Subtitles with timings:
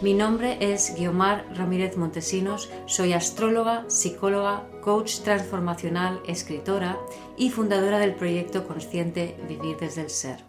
[0.00, 6.96] Mi nombre es Guiomar Ramírez Montesinos, soy astróloga, psicóloga, coach transformacional, escritora
[7.36, 10.44] y fundadora del proyecto consciente Vivir desde el Ser.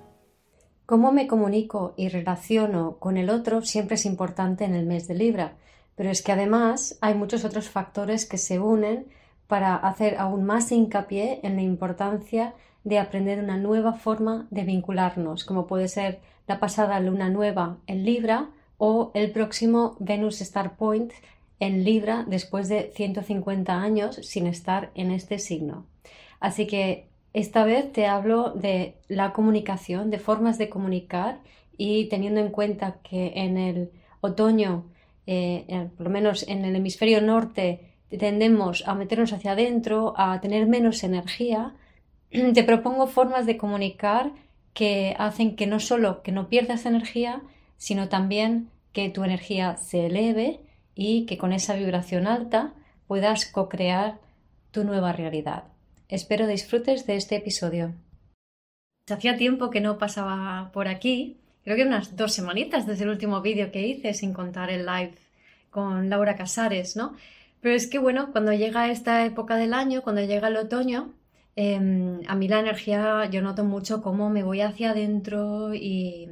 [0.85, 5.15] Cómo me comunico y relaciono con el otro siempre es importante en el mes de
[5.15, 5.55] Libra,
[5.95, 9.07] pero es que además hay muchos otros factores que se unen
[9.47, 15.43] para hacer aún más hincapié en la importancia de aprender una nueva forma de vincularnos,
[15.43, 21.11] como puede ser la pasada luna nueva en Libra, o el próximo Venus Star Point
[21.59, 25.85] en Libra después de 150 años sin estar en este signo.
[26.39, 31.41] Así que esta vez te hablo de la comunicación, de formas de comunicar
[31.77, 34.85] y teniendo en cuenta que en el otoño,
[35.27, 40.67] eh, por lo menos en el hemisferio norte, tendemos a meternos hacia adentro, a tener
[40.67, 41.75] menos energía,
[42.53, 44.31] te propongo formas de comunicar
[44.73, 47.41] que hacen que no solo que no pierdas energía,
[47.79, 50.59] sino también que tu energía se eleve
[50.93, 52.73] y que con esa vibración alta
[53.07, 54.19] puedas co-crear
[54.69, 55.63] tu nueva realidad.
[56.09, 57.93] Espero disfrutes de este episodio.
[59.09, 63.41] Hacía tiempo que no pasaba por aquí, creo que unas dos semanitas desde el último
[63.41, 65.15] vídeo que hice sin contar el live
[65.71, 67.15] con Laura Casares, ¿no?
[67.61, 71.13] Pero es que bueno, cuando llega esta época del año, cuando llega el otoño,
[71.55, 76.29] em, a mí la energía yo noto mucho cómo me voy hacia adentro y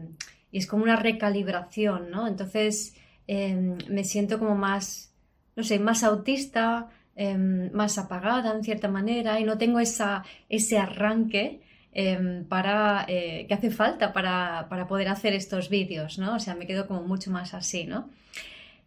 [0.52, 2.28] y es como una recalibración, ¿no?
[2.28, 2.96] Entonces
[3.28, 5.14] em, me siento como más,
[5.56, 10.78] no sé, más autista, em, más apagada en cierta manera y no tengo esa, ese
[10.78, 11.62] arranque
[11.94, 16.36] em, para, eh, que hace falta para, para, poder hacer estos vídeos, ¿no?
[16.36, 18.10] O sea, me quedo como mucho más así, ¿no?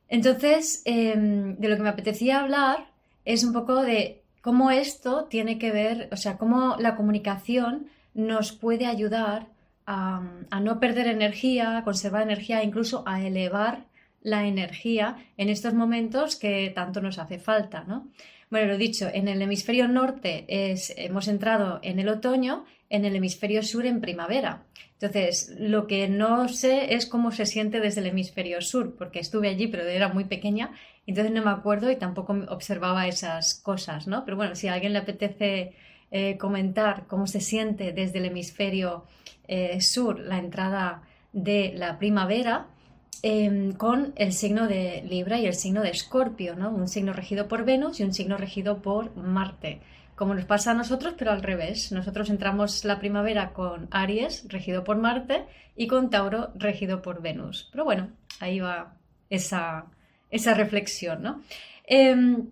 [0.09, 2.89] Entonces, de lo que me apetecía hablar
[3.25, 8.53] es un poco de cómo esto tiene que ver, o sea, cómo la comunicación nos
[8.53, 9.47] puede ayudar
[9.91, 13.87] a, no perder energía, a conservar energía, incluso a elevar
[14.23, 18.09] la energía en estos momentos que tanto nos hace falta, ¿no?
[18.51, 23.63] Bueno, lo dicho, en el hemisferio norte hemos entrado en el otoño, en el hemisferio
[23.63, 24.65] sur en primavera.
[24.93, 29.49] Entonces, lo que no sé es cómo se siente desde el hemisferio sur, porque estuve
[29.49, 30.73] allí, pero era muy pequeña,
[31.07, 34.25] entonces no me acuerdo y tampoco observaba esas cosas, ¿no?
[34.25, 35.75] Pero bueno, si a alguien le apetece
[36.11, 39.05] eh, comentar cómo se siente desde el hemisferio
[39.47, 42.67] eh, sur la entrada de la primavera,
[43.23, 46.71] em, con el signo de Libra y el signo de Escorpio, ¿no?
[46.71, 49.81] un signo regido por Venus y un signo regido por Marte.
[50.17, 51.93] Como nos pasa a nosotros, pero al revés.
[51.93, 57.69] Nosotros entramos la primavera con Aries, regido por Marte, y con Tauro, regido por Venus.
[57.73, 58.95] Pero bueno, ahí va
[59.31, 59.87] esa,
[60.31, 61.43] esa reflexión, ¿no?
[61.85, 62.51] Em,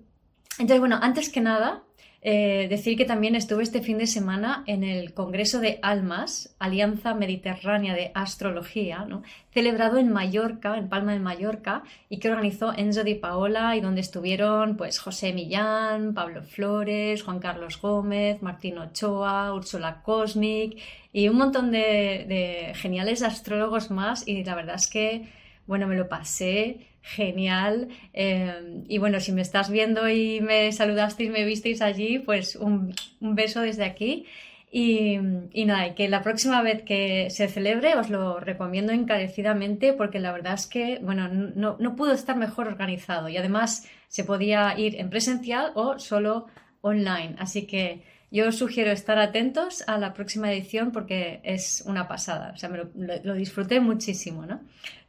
[0.58, 1.82] entonces, bueno, antes que nada,
[2.20, 7.14] eh, decir que también estuve este fin de semana en el Congreso de Almas, Alianza
[7.14, 9.06] Mediterránea de Astrología,
[9.52, 14.00] celebrado en Mallorca, en Palma de Mallorca, y que organizó Enzo Di Paola y donde
[14.00, 20.76] estuvieron pues, José Millán, Pablo Flores, Juan Carlos Gómez, Martín Ochoa, Úrsula Kosnik
[21.12, 24.26] y un montón de, de geniales astrólogos más.
[24.26, 25.28] Y la verdad es que,
[25.68, 27.88] bueno, me lo pasé genial.
[28.12, 32.94] Em, y bueno, si me estás viendo y me saludasteis, me visteis allí, pues un,
[33.20, 34.26] beso desde aquí.
[34.70, 35.18] Y,
[35.52, 40.32] y, nada, que la próxima vez que se celebre os lo recomiendo encarecidamente porque la
[40.32, 44.96] verdad es que, bueno, no, no pudo estar mejor organizado y además se podía ir
[45.00, 46.46] en presencial o solo
[46.82, 47.34] online.
[47.38, 52.52] Así que yo sugiero estar atentos a la próxima edición porque es una pasada.
[52.54, 52.90] O sea, me lo,
[53.22, 54.60] lo disfruté muchísimo, ¿no?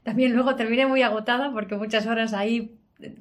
[0.03, 2.75] También luego terminé muy agotada porque muchas horas ahí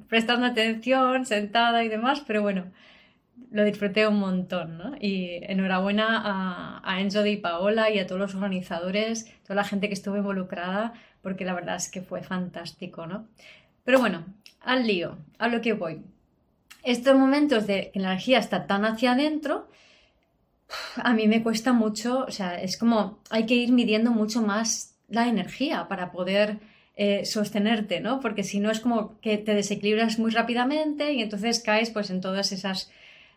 [0.07, 2.65] prestando atención, sentada y demás, pero bueno,
[3.51, 4.95] lo disfruté un montón, ¿no?
[4.99, 9.87] Y enhorabuena a, a Enzo y Paola y a todos los organizadores, toda la gente
[9.87, 13.27] que estuvo involucrada, porque la verdad es que fue fantástico, ¿no?
[13.83, 14.23] Pero bueno,
[14.61, 16.01] al lío, a lo que voy.
[16.83, 19.67] Estos momentos de que la energía está tan hacia adentro,
[20.95, 24.95] a mí me cuesta mucho, o sea, es como hay que ir midiendo mucho más
[25.07, 26.59] la energía para poder
[26.95, 28.19] eh, sostenerte, ¿no?
[28.19, 32.21] Porque si no es como que te desequilibras muy rápidamente y entonces caes pues en
[32.21, 32.91] todas esas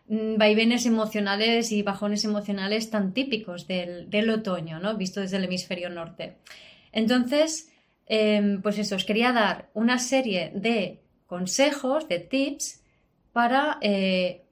[0.07, 4.97] mm, vaivenes emocionales y bajones emocionales tan típicos del, otoño, ¿no?
[4.97, 6.35] Visto desde el hemisferio norte.
[6.91, 7.71] Entonces,
[8.05, 12.83] em, pues eso, os quería dar una serie de consejos, de tips
[13.31, 14.42] para eh,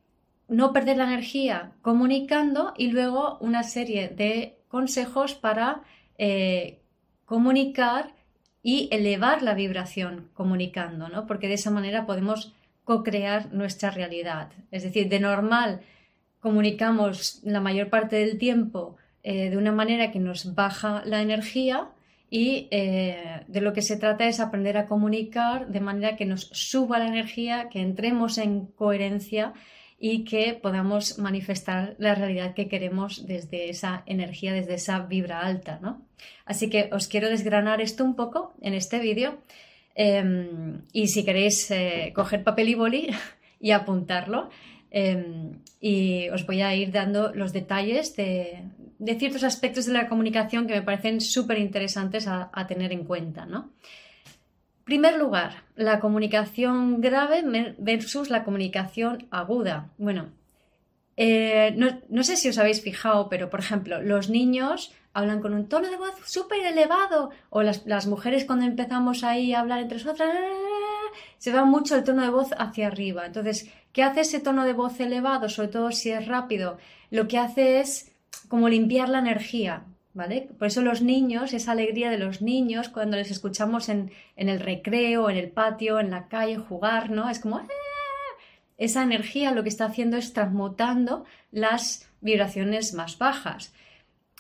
[0.52, 5.82] no perder la energía comunicando y luego una serie de consejos para
[6.18, 6.82] eh,
[7.26, 8.14] comunicar
[8.62, 11.26] y elevar la vibración comunicando, ¿no?
[11.26, 12.54] Porque de esa manera podemos
[12.84, 14.52] co-crear nuestra realidad.
[14.72, 15.82] Es decir, de normal
[16.42, 21.88] comunicamos la mayor parte del tiempo eh, de una manera que nos baja la energía
[22.30, 26.50] y eh, de lo que se trata es aprender a comunicar de manera que nos
[26.52, 29.54] suba la energía, que entremos en coherencia
[30.04, 35.78] y que podamos manifestar la realidad que queremos desde esa energía, desde esa vibra alta.
[35.80, 36.02] ¿no?
[36.44, 39.38] Así que os quiero desgranar esto un poco en este vídeo
[39.94, 43.10] em, y si queréis eh, coger papel y boli
[43.60, 44.50] y apuntarlo.
[44.90, 48.64] Em, y os voy a ir dando los detalles de,
[49.20, 53.46] ciertos aspectos de la comunicación que me parecen súper interesantes a, a, tener en cuenta.
[53.46, 53.70] ¿no?
[54.92, 57.42] Primer lugar, la comunicación grave
[57.78, 59.90] versus la comunicación aguda.
[59.98, 60.34] Bueno,
[61.16, 61.74] eh,
[62.10, 65.90] no, sé si os habéis fijado, pero por ejemplo, los niños hablan con un tono
[65.90, 70.30] de voz súper elevado, o las, mujeres cuando empezamos ahí a hablar entre nosotras,
[71.38, 73.26] se va mucho el tono de voz hacia arriba.
[73.26, 76.80] Entonces, ¿qué hace ese tono de voz elevado, sobre todo si es rápido?
[77.12, 78.12] Lo que hace es
[78.50, 79.86] como limpiar la energía.
[80.14, 85.30] Por eso los niños, esa alegría de los niños, cuando les escuchamos en, el recreo,
[85.30, 87.30] en el patio, en la calle, jugar, ¿no?
[87.30, 87.58] Es como...
[87.58, 87.68] ¡ah!
[88.78, 93.74] Esa energía lo que está haciendo es transmutando las vibraciones más bajas.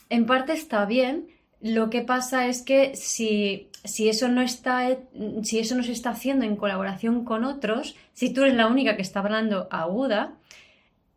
[0.09, 1.27] En parte está bien,
[1.61, 4.97] lo que pasa es que si, si, eso no está,
[5.43, 8.95] si eso no se está haciendo en colaboración con otros, si tú eres la única
[8.95, 10.33] que está hablando aguda,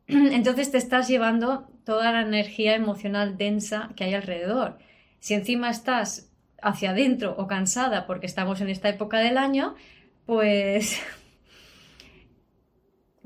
[0.09, 4.79] entonces te estás llevando toda la energía emocional densa que hay alrededor.
[5.21, 6.31] Si encima estás
[6.63, 9.75] hacia adentro o cansada porque estamos en esta época del año,
[10.27, 11.01] pues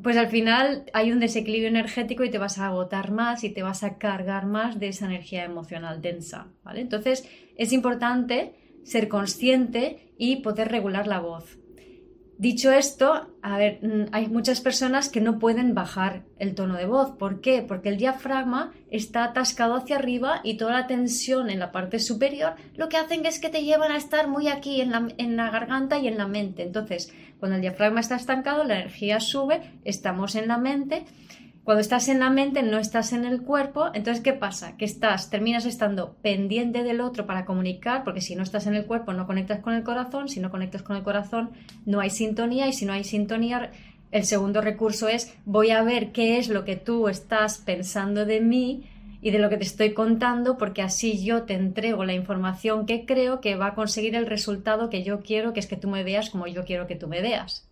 [0.03, 3.63] pues al final hay un desequilibrio energético y te vas a agotar más y te
[3.63, 6.81] vas a cargar más de esa energía emocional densa, ¿vale?
[6.81, 8.55] Entonces es importante
[8.85, 11.59] ser consciente y poder regular la voz.
[12.39, 17.11] Dicho esto, mm, hay muchas personas que no pueden bajar el tono de voz.
[17.11, 17.63] ¿Por qué?
[17.67, 22.55] Porque el diafragma está atascado hacia arriba y toda la tensión en la parte superior
[22.77, 25.51] lo que hacen es que te llevan a estar muy aquí en la, en la
[25.51, 26.63] garganta y en la mente.
[26.63, 31.07] Entonces, cuando el diafragma está estancado, la energía sube, estamos en la mente
[31.69, 34.79] cuando estás en la mente, no estás en el cuerpo, entonces ¿qué pasa?
[34.79, 38.87] Que estás, terminas estando pendiente del otro para comunicar, porque si no estás en el
[38.87, 41.51] cuerpo no conectas con el corazón, si no conectas con el corazón
[41.85, 43.71] no hay sintonía y si no hay sintonía,
[44.13, 48.41] el segundo recurso es voy a ver qué es lo que tú estás pensando de
[48.41, 48.89] mí
[49.21, 53.05] y de lo que te estoy contando, porque así yo te entrego la información que
[53.05, 56.03] creo que va a conseguir el resultado que yo quiero, que es que tú me
[56.03, 57.69] veas como yo quiero que tú me veas.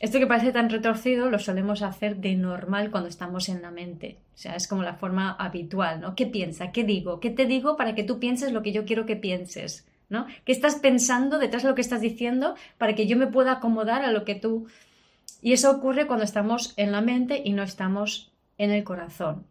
[0.00, 4.18] Esto que parece tan retorcido lo solemos hacer de normal cuando estamos en la mente.
[4.34, 6.14] O sea, es como la forma habitual, ¿no?
[6.14, 6.70] ¿Qué piensa?
[6.70, 7.18] ¿Qué digo?
[7.18, 9.88] ¿Qué te digo para que tú pienses lo que yo quiero que pienses?
[10.08, 10.26] ¿No?
[10.44, 14.04] ¿Qué estás pensando detrás de lo que estás diciendo para que yo me pueda acomodar
[14.04, 14.68] a lo que tú...
[15.42, 19.46] Y eso ocurre cuando estamos en la mente y no estamos en el corazón.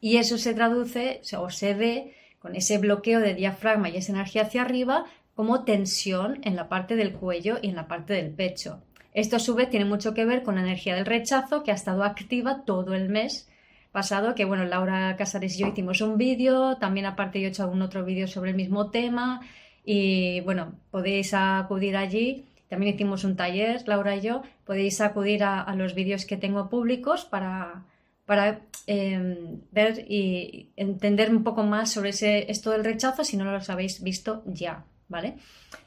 [0.00, 4.42] Y eso se traduce o se ve con ese bloqueo de diafragma y esa energía
[4.42, 8.82] hacia arriba como tensión en la parte del cuello y en la parte del pecho.
[9.14, 11.74] Esto a su vez tiene mucho que ver con la energía del rechazo que ha
[11.74, 13.48] estado activa todo el mes
[13.92, 17.62] pasado, que bueno, Laura Casares y yo hicimos un vídeo, también aparte yo he hecho
[17.62, 19.40] algún otro vídeo sobre el mismo tema
[19.84, 22.44] y bueno, podéis acudir allí.
[22.68, 27.24] También hicimos un taller, Laura y yo, podéis acudir a, los vídeos que tengo públicos
[27.24, 27.86] para,
[28.26, 33.50] para em, ver y entender un poco más sobre ese, esto del rechazo si no
[33.50, 35.36] los habéis visto ya, ¿vale?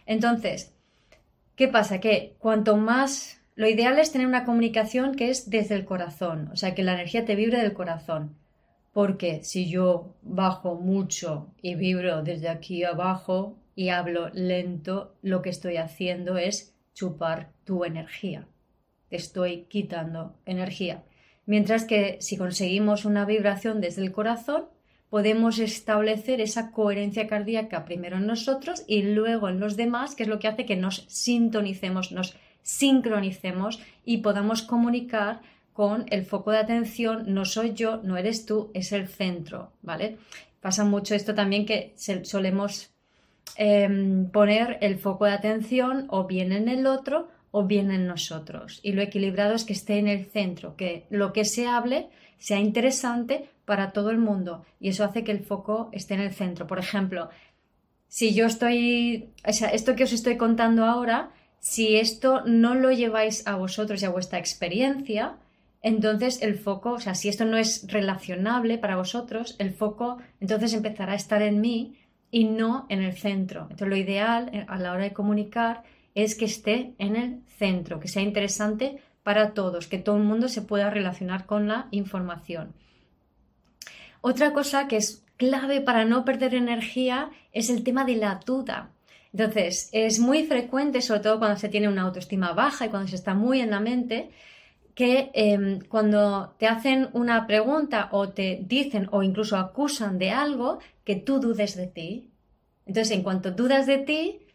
[0.08, 0.74] Entonces,
[1.62, 2.00] ¿Qué pasa?
[2.00, 3.40] Que cuanto más...
[3.54, 6.96] Lo ideal es tener una comunicación que es desde el corazón, o sea, que la
[6.96, 8.36] energía te vibre del corazón.
[8.94, 15.52] Porque si yo bajo mucho y vibro desde aquí abajo y hablo lento, lo que
[15.52, 18.48] estoy haciendo es chupar tu energía.
[19.10, 21.04] Te estoy quitando energía.
[21.46, 24.66] Mientras que si conseguimos una vibración desde el corazón,
[25.12, 30.30] podemos establecer esa coherencia cardíaca primero en nosotros y luego en los demás, que es
[30.30, 35.42] lo que hace que nos sintonicemos, nos sincronicemos y podamos comunicar
[35.74, 40.18] con el foco de atención, no soy yo, no eres tú, es el centro, ¿vale?
[40.62, 42.92] Pasa mucho esto también que solemos
[43.58, 48.80] em, poner el foco de atención o bien en el otro o bien en nosotros.
[48.82, 52.60] Y lo equilibrado es que esté en el centro, que lo que se hable sea
[52.60, 56.68] interesante para todo el mundo y eso hace que el foco esté en el centro.
[56.68, 57.30] Por ejemplo,
[58.10, 61.20] si yo estoy, esto que os estoy contando ahora,
[61.62, 65.38] Si esto no lo lleváis a vosotros y a vuestra experiencia,
[65.84, 70.74] entonces el foco, o sea, si esto no es relacionable para vosotros, el foco entonces
[70.74, 71.96] empezará a estar en mí
[72.32, 73.62] y no en el centro.
[73.70, 75.84] Entonces lo ideal eh, a la hora de comunicar
[76.16, 80.50] es que esté en el centro, que sea interesante para todos, que todo el mundo
[80.50, 82.74] se pueda relacionar con la información.
[84.22, 88.92] Otra cosa que es clave para no perder energía es el tema de la duda.
[89.34, 93.16] Entonces, es muy frecuente, sobre todo cuando se tiene una autoestima baja y cuando se
[93.16, 94.30] está muy en la mente,
[94.94, 100.80] que em, cuando te hacen una pregunta o te dicen o incluso acusan de algo,
[101.04, 102.30] que tú dudes de ti.
[102.86, 104.48] Entonces, en cuanto dudas de ti,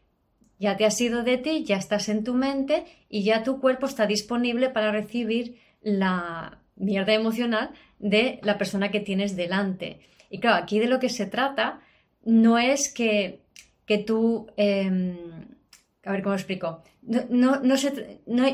[0.59, 3.87] ya te has ido de ti, ya estás en tu mente y ya tu cuerpo
[3.87, 10.01] está disponible para recibir la mierda emocional de la persona que tienes delante.
[10.31, 11.81] Y claro, aquí de lo que se trata
[12.25, 13.41] no es que,
[13.85, 14.49] que tú...
[14.57, 15.17] Em,
[16.05, 16.83] a ver cómo explico.
[17.03, 18.45] No, no, no, se, no,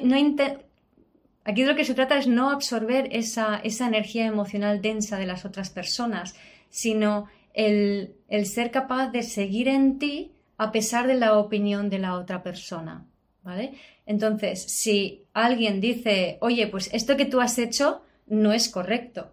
[1.44, 5.26] Aquí de lo que se trata es no absorber esa, esa energía emocional densa de
[5.26, 6.36] las otras personas,
[6.70, 11.98] sino el, el, ser capaz de seguir en ti a pesar de la opinión de
[11.98, 13.06] la otra persona.
[13.42, 13.74] ¿Vale?
[14.06, 19.32] Entonces, si alguien dice, oye, pues esto que tú has hecho no es correcto,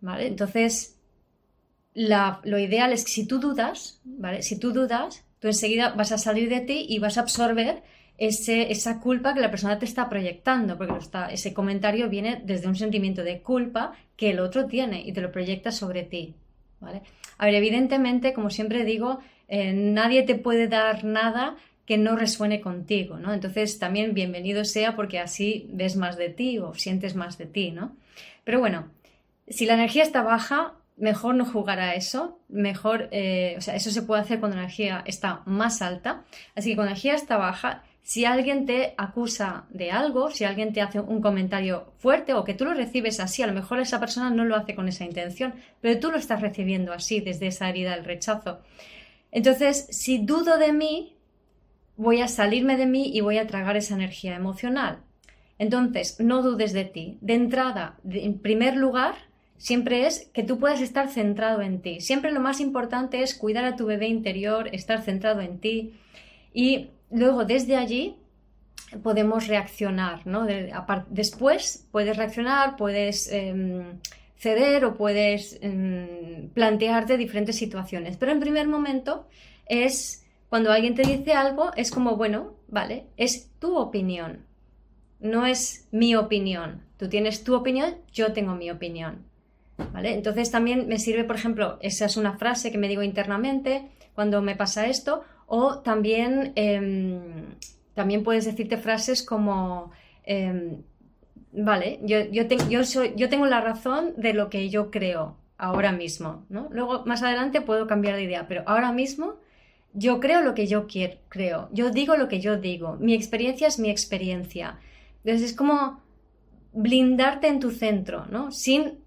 [0.00, 0.26] ¿vale?
[0.26, 0.98] Entonces,
[1.94, 4.42] lo ideal es que si tú dudas, ¿vale?
[4.42, 7.82] Si tú dudas, tú enseguida vas a salir de ti y vas a absorber
[8.18, 10.94] esa culpa que la persona te está proyectando, porque
[11.32, 15.30] ese comentario viene desde un sentimiento de culpa que el otro tiene y te lo
[15.30, 16.34] proyecta sobre ti.
[16.80, 17.02] ¿vale?
[17.38, 22.60] A ver, evidentemente, como siempre digo, eh, nadie te puede dar nada que no resuene
[22.60, 23.32] contigo, ¿no?
[23.32, 27.70] Entonces también bienvenido sea porque así ves más de ti o sientes más de ti,
[27.70, 27.96] ¿no?
[28.44, 28.90] Pero bueno,
[29.48, 33.90] si la energía está baja, mejor no jugar a eso, mejor, eh, o sea, eso
[33.90, 36.24] se puede hacer cuando la energía está más alta,
[36.54, 40.72] así que cuando la energía está baja, si alguien te acusa de algo, si alguien
[40.72, 43.98] te hace un comentario fuerte o que tú lo recibes así, a lo mejor esa
[43.98, 47.68] persona no lo hace con esa intención, pero tú lo estás recibiendo así, desde esa
[47.68, 48.60] herida del rechazo.
[49.32, 51.15] Entonces, si dudo de mí,
[51.96, 55.00] voy a salirme de mí y voy a tragar esa energía emocional.
[55.58, 57.18] Entonces, no dudes de ti.
[57.20, 59.14] De entrada, en primer lugar,
[59.56, 62.00] siempre es que tú puedas estar centrado en ti.
[62.00, 65.94] Siempre lo más importante es cuidar a tu bebé interior, estar centrado en ti
[66.52, 68.16] y luego desde allí
[69.02, 70.46] podemos reaccionar, ¿no?
[71.08, 73.98] después puedes reaccionar, puedes em,
[74.36, 78.16] ceder o puedes em, plantearte diferentes situaciones.
[78.16, 79.26] Pero en primer momento
[79.66, 80.25] es
[80.56, 84.46] cuando alguien te dice algo, es como, bueno, vale, es tu opinión,
[85.20, 86.80] no es mi opinión.
[86.96, 89.26] Tú tienes tu opinión, yo tengo mi opinión.
[89.92, 90.14] ¿Vale?
[90.14, 94.40] Entonces también me sirve, por ejemplo, esa es una frase que me digo internamente cuando
[94.40, 97.50] me pasa esto, o también, em,
[97.92, 99.92] también puedes decirte frases como,
[100.24, 100.84] em,
[101.52, 106.46] vale, yo, yo, soy, yo tengo la razón de lo que yo creo ahora mismo,
[106.48, 106.68] ¿no?
[106.70, 109.34] Luego, más adelante puedo cambiar de idea, pero ahora mismo
[109.96, 113.66] yo creo lo que yo quiero, creo, yo digo lo que yo digo, mi experiencia
[113.66, 114.78] es mi experiencia.
[115.24, 116.02] Entonces es como
[116.72, 118.52] blindarte en tu centro, ¿no?
[118.52, 118.98] Sin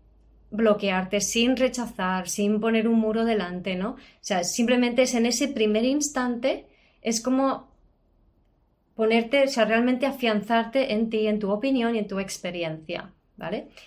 [0.49, 3.91] bloquearte, sin rechazar, sin poner un muro delante, ¿no?
[3.91, 6.65] O sea, simplemente es en ese primer instante,
[7.03, 7.69] es como
[8.95, 13.13] ponerte, o sea, realmente afianzarte en ti, en tu opinión y en tu experiencia,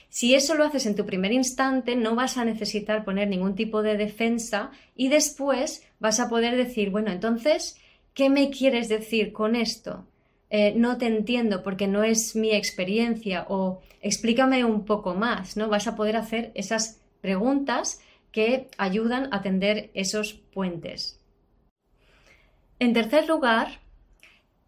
[0.08, 3.82] Si eso lo haces en tu primer instante, no vas a necesitar poner ningún tipo
[3.82, 7.78] de defensa y después vas a poder decir, bueno, entonces,
[8.14, 10.06] ¿qué me quieres decir con esto?
[10.50, 15.68] Eh, no te entiendo porque no es mi experiencia o explícame un poco más, ¿no?
[15.68, 18.00] Vas a poder hacer esas preguntas
[18.32, 21.18] que ayudan a tender esos puentes.
[22.78, 23.80] En tercer lugar,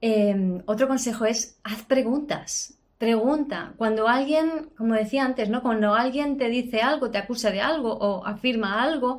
[0.00, 2.78] em, otro consejo es haz preguntas.
[3.04, 3.74] Pregunta.
[3.76, 5.62] Cuando alguien, como decía antes, ¿no?
[5.62, 9.18] Cuando alguien te dice algo, te acusa de algo o afirma algo,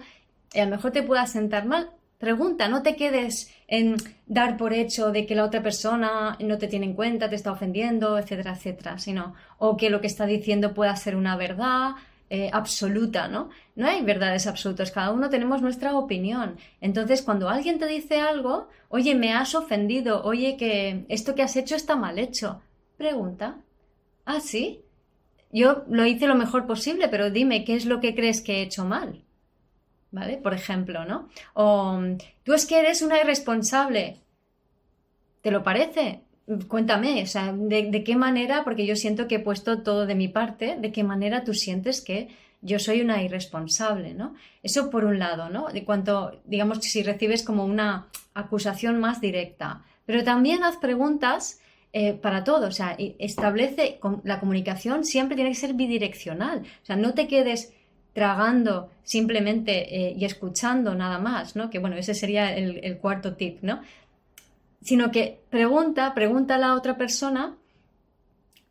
[0.54, 4.74] y a lo mejor te pueda sentar mal, Pregunta, no te quedes en dar por
[4.74, 8.54] hecho de que la otra persona no te tiene en cuenta, te está ofendiendo, etcétera,
[8.54, 11.92] etcétera, sino o que lo que está diciendo pueda ser una verdad
[12.30, 13.50] eh, absoluta, ¿no?
[13.76, 16.56] No hay verdades absolutas, cada uno tenemos nuestra opinión.
[16.80, 21.56] Entonces, cuando alguien te dice algo, oye, me has ofendido, oye, que esto que has
[21.58, 22.62] hecho está mal hecho,
[22.98, 23.58] pregunta.
[24.26, 24.82] Ah, sí.
[25.52, 28.62] Yo lo hice lo mejor posible, pero dime, ¿qué es lo que crees que he
[28.64, 29.26] hecho mal?
[30.16, 30.38] ¿vale?
[30.38, 31.28] Por ejemplo, ¿no?
[31.54, 32.00] O
[32.44, 34.22] tú es que eres una irresponsable.
[35.42, 36.22] ¿Te lo parece?
[36.68, 40.30] Cuéntame, o sea, de, qué manera, porque yo siento que he puesto todo de mi
[40.30, 42.30] parte, de qué manera tú sientes que
[42.62, 44.36] yo soy una irresponsable, ¿no?
[44.64, 45.68] Eso por un lado, ¿no?
[45.68, 49.84] De cuanto, digamos, si recibes como una acusación más directa.
[50.06, 51.60] Pero también haz preguntas
[51.98, 52.68] eh, para todo.
[52.68, 56.60] O sea, establece, la comunicación siempre tiene que ser bidireccional.
[56.60, 57.72] O sea, no te quedes
[58.12, 61.70] tragando simplemente eh, y escuchando nada más, ¿no?
[61.70, 63.80] Que bueno, ese sería el, el cuarto tip, ¿no?
[64.82, 67.56] Sino que pregunta, pregunta a la otra persona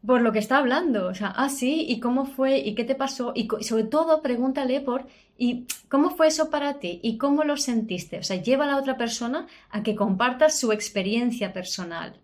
[0.06, 1.06] por lo que está hablando.
[1.06, 2.58] O sea, ah, sí, ¿y cómo fue?
[2.58, 3.32] ¿Y qué te pasó?
[3.34, 5.06] Y, sobre todo, pregúntale por,
[5.38, 7.00] ¿y cómo fue eso para ti?
[7.02, 8.18] ¿Y cómo lo sentiste?
[8.18, 12.20] O sea, lleva a la otra persona a que comparta su experiencia personal.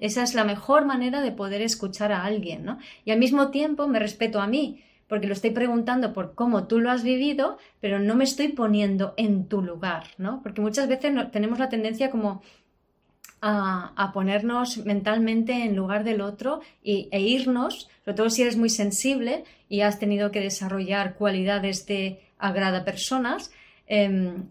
[0.00, 2.78] Esa es la mejor manera de poder escuchar a alguien, ¿no?
[3.04, 6.78] Y al mismo tiempo me respeto a mí, porque lo estoy preguntando por cómo tú
[6.80, 10.40] lo has vivido, pero no me estoy poniendo en tu lugar, ¿no?
[10.42, 12.42] Porque muchas veces tenemos la tendencia como
[13.40, 18.70] a, ponernos mentalmente en lugar del otro y, e irnos, sobre todo si eres muy
[18.70, 23.50] sensible y has tenido que desarrollar cualidades de agrada personas,
[23.86, 24.48] em,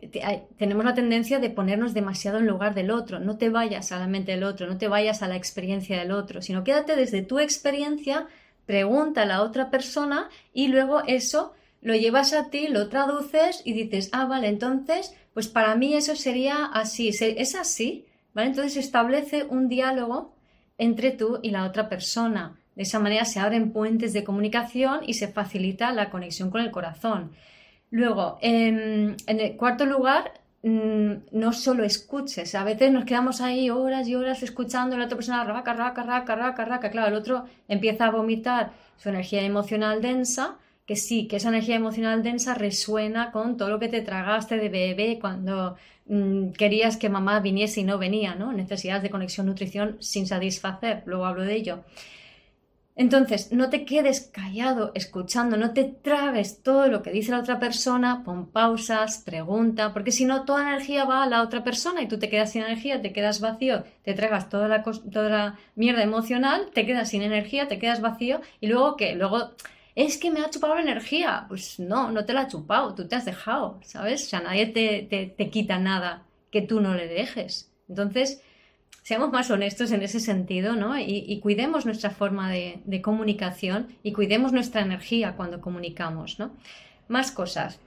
[0.57, 3.19] tenemos la tendencia de ponernos demasiado en lugar del otro.
[3.19, 6.11] No te vayas a la mente del otro, no te vayas a la experiencia del
[6.11, 8.27] otro, sino quédate desde tu experiencia,
[8.65, 13.73] pregunta a la otra persona y luego eso lo llevas a ti, lo traduces y
[13.73, 18.05] dices, ah, vale, entonces, pues para mí eso sería así, es así.
[18.35, 20.33] Entonces establece un diálogo
[20.77, 22.59] entre tú y la otra persona.
[22.75, 26.71] De esa manera se abren puentes de comunicación y se facilita la conexión con el
[26.71, 27.31] corazón.
[27.91, 32.55] Luego, en, el cuarto lugar, mm, no solo escuches.
[32.55, 36.03] A veces nos quedamos ahí horas y horas escuchando a la otra persona, raca, raca,
[36.03, 36.89] raca, raca, raca.
[36.91, 41.75] Claro, el otro empieza a vomitar su energía emocional densa, que sí, que esa energía
[41.75, 45.75] emocional densa resuena con todo lo que te tragaste de bebé cuando
[46.07, 48.53] Mm, querías que mamá viniese y no venía, ¿no?
[48.53, 51.83] Necesidades de conexión, nutrición sin satisfacer, luego hablo de ello.
[52.97, 57.59] Entonces, no te quedes callado escuchando, no te tragues todo lo que dice la otra
[57.59, 62.07] persona, pon pausas, pregunta, porque si no, toda energía va a la otra persona y
[62.07, 66.85] tú te quedas sin energía, te quedas vacío, te tragas toda la, mierda emocional, te
[66.85, 69.13] quedas sin energía, te quedas vacío y luego ¿qué?
[69.15, 69.51] Luego
[69.95, 71.45] es que me ha chupado la energía.
[71.49, 74.23] Pues no, no te la ha chupado, tú te has dejado, ¿sabes?
[74.25, 77.71] O sea, nadie te, te, quita nada que tú no le dejes.
[77.89, 78.41] Entonces,
[79.05, 80.97] seamos más honestos en ese sentido, ¿no?
[80.97, 86.51] Y, cuidemos nuestra forma de, comunicación y cuidemos nuestra energía cuando comunicamos, ¿no?
[87.07, 87.79] Más cosas.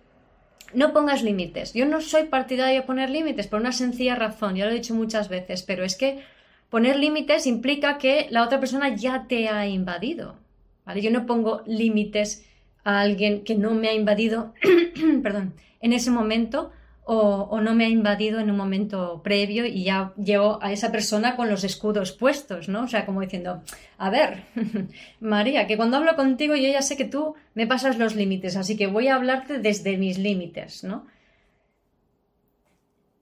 [0.75, 1.75] No pongas límites.
[1.75, 4.95] Yo no soy partidario de poner límites por una sencilla razón, ya lo he dicho
[4.95, 6.23] muchas veces, pero es que
[6.71, 10.37] poner límites implica que la otra persona ya te ha invadido.
[11.03, 12.47] Yo no pongo límites
[12.85, 14.55] a alguien que no me ha invadido,
[15.25, 16.71] perdón, en ese momento
[17.11, 21.37] o, no me ha invadido en un momento previo y ya llevo a esa persona
[21.37, 22.83] con los escudos puestos, ¿no?
[22.83, 23.63] O sea, como diciendo,
[23.97, 24.43] a ver,
[25.21, 28.77] María, que cuando hablo contigo yo ya sé que tú me pasas los límites, así
[28.77, 31.07] que voy a hablarte desde mis límites, ¿no?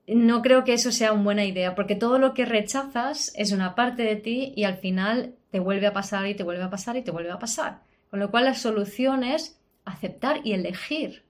[0.09, 3.77] No creo que eso sea una buena idea, porque todo lo que rechazas es una
[3.77, 6.97] parte de ti y al final te vuelve a pasar y te vuelve a pasar
[6.97, 7.83] y te vuelve a pasar.
[8.11, 11.23] Con lo cual la solución es aceptar y elegir,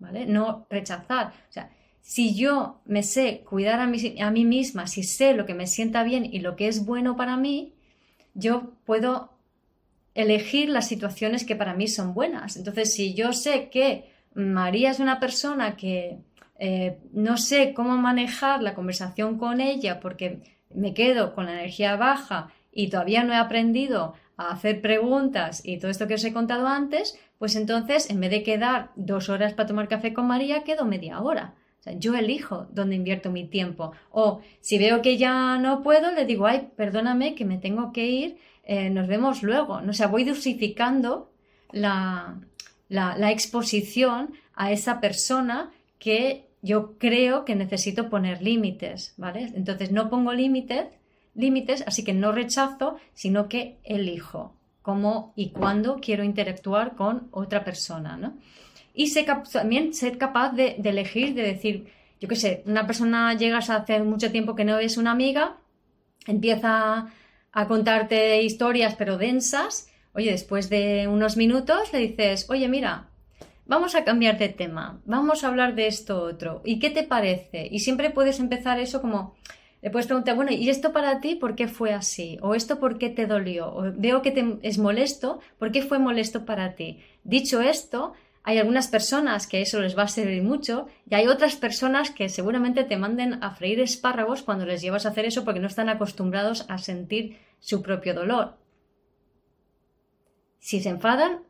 [0.00, 0.26] ¿vale?
[0.26, 1.28] No rechazar.
[1.48, 1.70] O sea,
[2.02, 6.24] si yo me sé cuidar a mí, misma, si sé lo que me sienta bien
[6.24, 7.74] y lo que es bueno para mí,
[8.34, 9.32] yo puedo
[10.14, 12.56] elegir las situaciones que para mí son buenas.
[12.56, 16.18] Entonces, si yo sé que María es una persona que
[16.58, 20.42] eh, no sé cómo manejar la conversación con ella porque
[20.74, 25.78] me quedo con la energía baja y todavía no he aprendido a hacer preguntas y
[25.78, 29.54] todo esto que os he contado antes, pues entonces en vez de quedar dos horas
[29.54, 31.54] para tomar café con María, quedo media hora.
[31.80, 33.92] O sea, yo elijo dónde invierto mi tiempo.
[34.10, 38.06] O si veo que ya no puedo, le digo, ay, perdóname que me tengo que
[38.06, 39.80] ir, eh, nos vemos luego.
[39.88, 41.32] O sea, voy dosificando
[41.72, 42.38] la,
[42.88, 49.50] la, la exposición a esa persona que yo creo que necesito poner límites, ¿vale?
[49.54, 50.86] Entonces no pongo límites
[51.34, 57.64] límites, así que no rechazo, sino que elijo cómo y cuándo quiero interactuar con otra
[57.64, 58.34] persona, ¿no?
[58.94, 59.12] Y
[59.52, 61.86] también ser capaz de, elegir, de decir,
[62.20, 65.56] yo qué sé, una persona llegas hace mucho tiempo que no es una amiga,
[66.26, 67.06] empieza
[67.52, 73.08] a contarte historias pero densas, oye, después de unos minutos le dices, oye, mira,
[73.66, 77.68] vamos a cambiar de tema, vamos a hablar de esto otro, ¿y qué te parece?
[77.70, 79.34] Y siempre puedes empezar eso como,
[79.82, 82.38] le puedes preguntar, bueno, ¿y esto para ti por qué fue así?
[82.42, 83.74] ¿O esto por qué te dolió?
[83.74, 85.40] ¿O veo que te es molesto?
[85.58, 86.98] ¿Por qué fue molesto para ti?
[87.24, 91.56] Dicho esto, hay algunas personas que eso les va a servir mucho y hay otras
[91.56, 95.60] personas que seguramente te manden a freír espárragos cuando les llevas a hacer eso porque
[95.60, 98.56] no están acostumbrados a sentir su propio dolor.
[100.58, 101.40] Si se enfadan,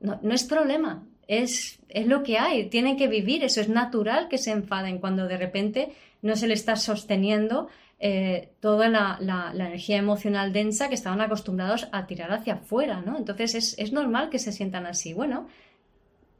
[0.00, 4.38] no, es problema, es, es, lo que hay, tienen que vivir, eso es natural que
[4.38, 10.52] se enfaden cuando de repente no se le está sosteniendo eh, toda la, energía emocional
[10.52, 13.16] densa que estaban acostumbrados a tirar hacia afuera, ¿no?
[13.16, 15.14] Entonces es, es normal que se sientan así.
[15.14, 15.48] Bueno,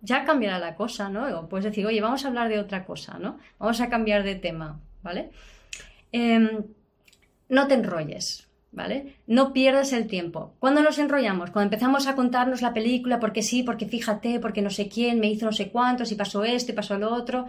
[0.04, 1.26] ya cambiará la cosa, ¿no?
[1.38, 3.38] O puedes decir, oye, vamos a hablar de otra cosa, ¿no?
[3.58, 5.30] Vamos a cambiar de tema, ¿vale?
[6.12, 6.62] Em,
[7.48, 9.16] no te enrolles, ¿vale?
[9.26, 10.54] No pierdas el tiempo.
[10.58, 11.50] ¿Cuándo nos enrollamos?
[11.50, 15.28] Cuando empezamos a contarnos la película, porque sí, porque fíjate, porque no sé quién me
[15.28, 17.46] hizo no sé cuántos y pasó esto y pasó lo otro,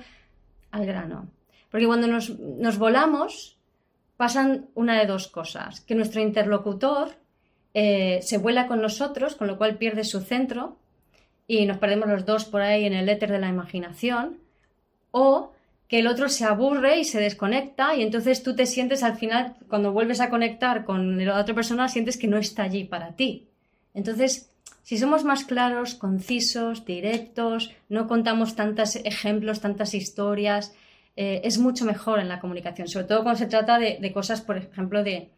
[0.72, 1.28] al grano.
[1.70, 3.58] Porque cuando nos, nos volamos,
[4.16, 5.82] pasan una de dos cosas.
[5.82, 7.10] Que nuestro interlocutor
[7.74, 10.78] eh, se vuela con nosotros, con lo cual pierde su centro
[11.48, 14.38] y nos perdemos los dos por ahí en el éter de la imaginación,
[15.12, 15.54] o
[15.88, 19.56] que el otro se aburre y se desconecta y entonces tú te sientes al final,
[19.70, 23.48] cuando vuelves a conectar con la otra persona, sientes que no está allí para ti.
[23.94, 24.50] Entonces,
[24.82, 30.74] si somos más claros, concisos, directos, no contamos tantos ejemplos, tantas historias,
[31.16, 34.58] eh, es mucho mejor en la comunicación, sobre todo cuando se trata de cosas, por
[34.58, 35.30] ejemplo, de,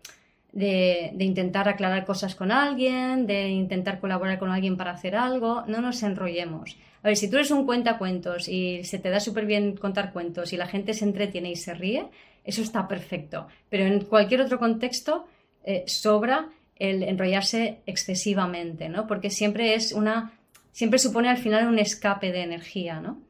[0.52, 5.82] de, intentar aclarar cosas con alguien, de intentar colaborar con alguien para hacer algo, no
[5.82, 6.78] nos enrollemos.
[7.04, 10.54] A ver, si tú eres un cuentacuentos y se te da súper bien contar cuentos
[10.54, 12.08] y la gente se entretiene y se ríe,
[12.44, 13.48] eso está perfecto.
[13.70, 15.28] Pero en cualquier otro contexto
[15.64, 19.08] eh, sobra el enrollarse excesivamente, ¿no?
[19.08, 20.34] Porque siempre es una,
[20.72, 23.22] siempre supone al final un escape de energía, ¿no?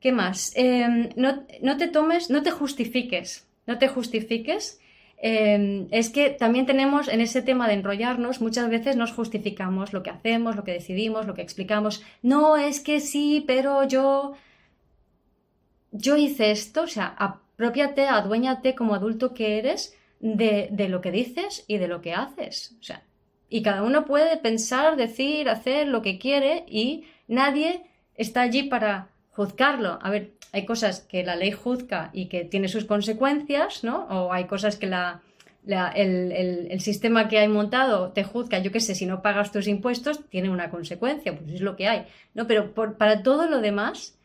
[0.00, 0.52] ¿Qué más?
[0.56, 4.80] Em, no, no te tomes, no te justifiques, no te justifiques
[5.22, 10.02] Em, es que también tenemos en ese tema de enrollarnos, muchas veces nos justificamos lo
[10.02, 12.02] que hacemos, lo que decidimos, lo que explicamos.
[12.22, 14.32] No, es que sí, pero yo.
[15.92, 21.10] Yo hice esto, o sea, apropiate, aduéñate como adulto que eres de, de lo que
[21.10, 22.76] dices y de lo que haces.
[22.80, 23.02] O sea,
[23.48, 27.82] y cada uno puede pensar, decir, hacer lo que quiere y nadie
[28.14, 29.98] está allí para juzgarlo.
[30.02, 34.06] A ver, hay cosas que la ley juzga y que tiene sus consecuencias, ¿no?
[34.06, 35.22] O hay cosas que la,
[35.94, 40.20] el, sistema que hay montado te juzga, yo qué sé, si no pagas tus impuestos,
[40.28, 42.46] tiene una consecuencia, pues es lo que hay, ¿no?
[42.46, 44.18] Pero para todo lo demás,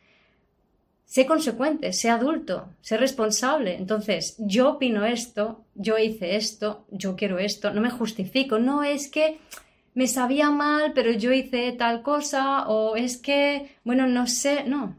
[1.04, 3.76] sé consecuente, sé adulto, sé responsable.
[3.76, 9.08] Entonces, yo opino esto, yo hice esto, yo quiero esto, no me justifico, no es
[9.08, 9.38] que
[9.96, 14.94] me sabía mal, pero yo hice tal cosa, o es que, bueno, no sé, no,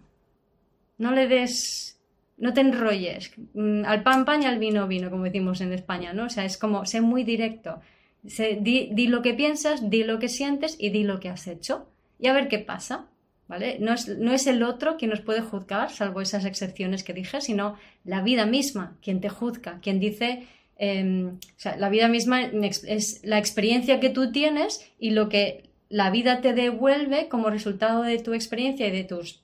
[0.98, 2.00] no le des,
[2.38, 3.32] no te enrolles.
[3.54, 6.26] Mm, al pan pan y al vino vino, como decimos en España, ¿no?
[6.26, 7.80] O sea, es como, sé muy directo.
[8.24, 11.88] di, lo que piensas, di lo que sientes y di lo que has hecho.
[12.20, 13.06] Y a ver qué pasa,
[13.48, 13.78] ¿vale?
[13.80, 17.40] No es, no es el otro quien nos puede juzgar, salvo esas excepciones que dije,
[17.40, 20.48] sino la vida misma quien te juzga, quien dice...
[20.80, 21.40] Em,
[21.78, 26.54] la vida misma es la experiencia que tú tienes y lo que la vida te
[26.54, 29.42] devuelve como resultado de tu experiencia y de tus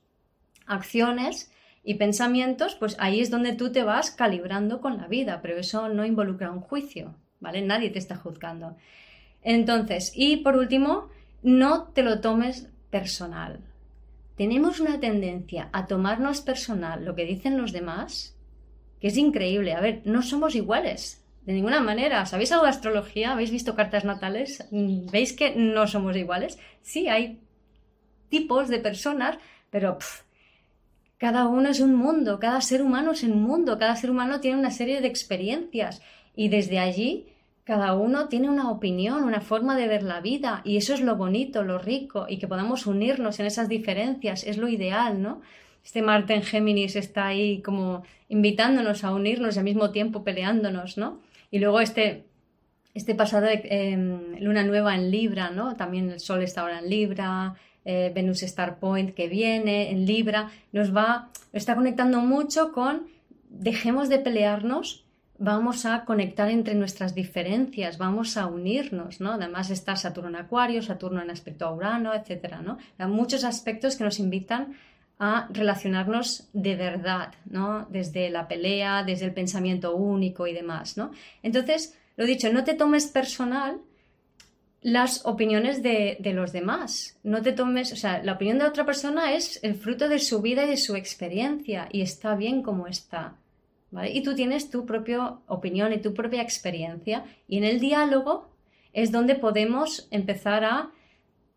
[0.65, 1.51] acciones
[1.83, 5.89] y pensamientos, pues ahí es donde tú te vas calibrando con la vida, pero eso
[5.89, 7.61] no involucra un juicio, ¿vale?
[7.61, 8.77] Nadie te está juzgando.
[9.41, 11.09] Entonces, y por último,
[11.41, 13.59] no te lo tomes personal.
[14.37, 18.35] Tenemos una tendencia a tomarnos personal lo que dicen los demás,
[19.01, 19.73] que es increíble.
[19.73, 22.25] A ver, no somos iguales, de ninguna manera.
[22.25, 23.31] ¿Sabéis algo de astrología?
[23.31, 24.65] ¿Habéis visto cartas natales?
[24.71, 26.57] ¿Veis que no somos iguales?
[26.81, 27.39] Sí, hay
[28.29, 29.37] tipos de personas,
[29.69, 29.97] pero
[31.17, 34.57] cada uno es un mundo, cada ser humano es un mundo, cada ser humano tiene
[34.57, 36.01] una serie de experiencias
[36.35, 37.27] y desde allí
[37.63, 41.15] cada uno tiene una opinión, una forma de ver la vida y eso es lo
[41.15, 45.41] bonito, lo rico y que podamos unirnos en esas diferencias es lo ideal, ¿no?
[45.83, 50.97] Este Marte en Géminis está ahí como invitándonos a unirnos y al mismo tiempo peleándonos,
[50.97, 51.19] ¿no?
[51.53, 52.25] Y luego este,
[52.95, 55.75] este pasado de em, luna nueva en Libra, ¿no?
[55.75, 57.53] También el Sol está ahora en Libra,
[57.85, 63.03] eh, Venus Star Point que viene en Libra, nos va, está conectando mucho con
[63.51, 65.05] dejemos de pelearnos,
[65.37, 69.33] vamos a conectar entre nuestras diferencias, vamos a unirnos, ¿no?
[69.33, 72.79] Además está Saturno en Acuario, Saturno en aspecto a Urano, etcétera, ¿no?
[72.97, 74.73] Hay muchos aspectos que nos invitan a
[75.49, 77.87] relacionarnos de verdad, ¿no?
[77.89, 81.11] Desde la pelea, desde el pensamiento único y demás, ¿no?
[81.41, 83.79] Entonces, lo dicho, no te tomes personal
[84.83, 87.17] las opiniones de, los demás.
[87.23, 90.41] No te tomes, o sea, la opinión de otra persona es el fruto de su
[90.41, 93.37] vida y de su experiencia y está bien como está.
[93.91, 94.11] ¿vale?
[94.11, 98.49] Y tú tienes tu propia opinión y tu propia experiencia y en el diálogo
[98.91, 100.91] es donde podemos empezar a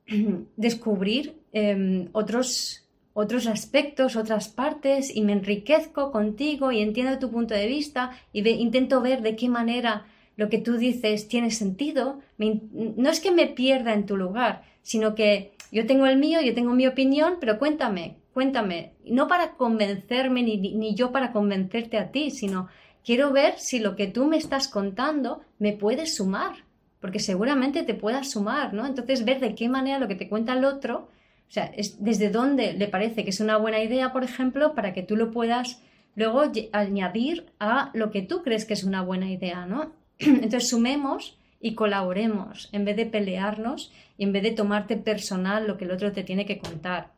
[0.57, 2.86] descubrir em, otros,
[3.19, 8.47] otros aspectos, otras partes y me enriquezco contigo y entiendo tu punto de vista y
[8.47, 10.05] intento ver de qué manera
[10.37, 15.15] lo que tú dices tiene sentido, no es que me pierda en tu lugar, sino
[15.15, 20.43] que yo tengo el mío, yo tengo mi opinión, pero cuéntame, cuéntame, no para convencerme
[20.43, 22.69] ni, ni yo para convencerte a ti, sino
[23.03, 26.67] quiero ver si lo que tú me estás contando me puede sumar,
[27.01, 28.85] porque seguramente te pueda sumar, ¿no?
[28.85, 31.09] Entonces, ver de qué manera lo que te cuenta el otro,
[31.49, 34.93] o sea, es desde dónde le parece que es una buena idea, por ejemplo, para
[34.93, 35.83] que tú lo puedas
[36.17, 39.93] luego añadir a lo que tú crees que es una buena idea, ¿no?
[40.19, 45.77] Entonces, sumemos y colaboremos en vez de pelearnos y en vez de tomarte personal lo
[45.77, 47.13] que el otro te tiene que contar.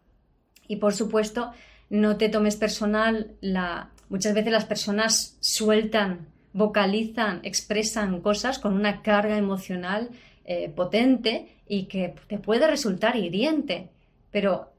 [0.67, 1.53] Y por supuesto,
[1.91, 3.91] no te tomes personal la...
[4.09, 10.11] Muchas veces las personas sueltan, vocalizan, expresan cosas con una carga emocional
[10.45, 13.91] eh, potente y que te puede resultar hiriente.
[14.31, 14.73] Pero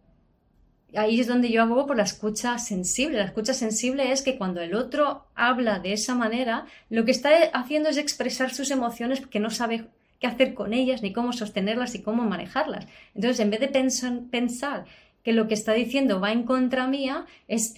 [0.96, 3.18] ahí es donde yo abogo por la escucha sensible.
[3.18, 7.30] La escucha sensible es que cuando el otro habla de esa manera, lo que está
[7.54, 9.86] haciendo es expresar sus emociones que no sabe
[10.20, 12.88] qué hacer con ellas, ni cómo sostenerlas y cómo manejarlas.
[13.16, 13.70] Entonces, en vez de
[14.32, 14.86] pensar
[15.24, 17.76] que lo que está diciendo va en contra mía, es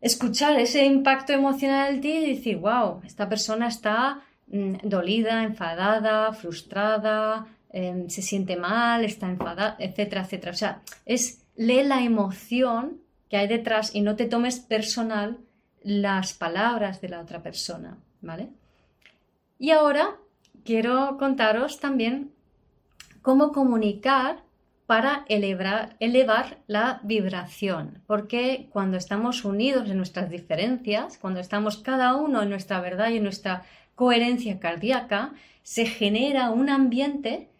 [0.00, 6.32] escuchar ese impacto emocional de ti y decir, wow, esta persona está mm, dolida, enfadada,
[6.32, 10.52] frustrada, em, se siente mal, está enfadada, etcétera, etcétera.
[10.52, 15.38] O sea, es lee la emoción que hay detrás y no te tomes personal
[15.82, 18.48] las palabras de la otra persona, ¿vale?
[19.58, 20.16] Y ahora
[20.64, 22.32] quiero contaros también
[23.22, 24.42] cómo comunicar
[24.86, 32.14] para elevar, elevar, la vibración, porque cuando estamos unidos en nuestras diferencias, cuando estamos cada
[32.14, 37.50] uno en nuestra verdad y en nuestra coherencia cardíaca, se genera un ambiente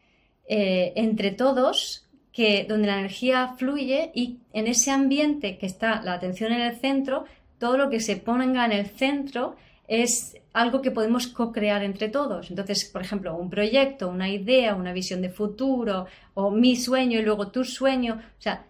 [0.49, 6.15] eh, entre todos que, donde la energía fluye y en ese ambiente que está la
[6.15, 7.25] atención en el centro,
[7.59, 9.57] todo lo que se ponga en el centro
[9.89, 12.51] es algo que podemos co-crear entre todos.
[12.51, 17.23] Entonces, por ejemplo, un proyecto, una idea, una visión de futuro o mi sueño y
[17.23, 18.21] luego tu sueño.
[18.39, 18.67] O sea,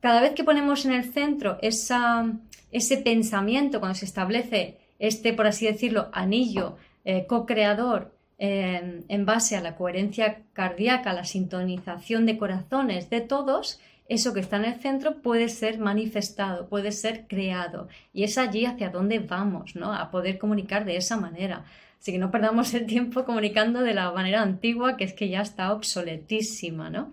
[0.00, 2.32] cada vez que ponemos en el centro esa,
[2.72, 9.60] ese pensamiento, cuando se establece este, por así decirlo, anillo eh, co-creador en base a
[9.60, 15.20] la coherencia cardíaca, la sintonización de corazones de todos, eso que está en el centro
[15.20, 17.88] puede ser manifestado, puede ser creado.
[18.12, 19.92] Y es allí hacia donde vamos, ¿no?
[19.92, 21.64] A poder comunicar de esa manera.
[22.00, 25.42] Así que no perdamos el tiempo comunicando de la manera antigua, que es que ya
[25.42, 27.12] está obsoletísima, ¿no?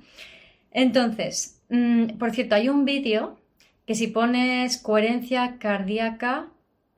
[0.71, 3.37] Entonces, mm, por cierto, hay un vídeo
[3.85, 6.47] que si pones coherencia cardíaca